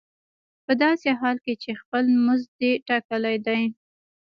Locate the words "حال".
1.19-1.37